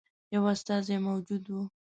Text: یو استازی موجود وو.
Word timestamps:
یو 0.33 0.43
استازی 0.53 0.97
موجود 1.07 1.43
وو. 1.49 1.61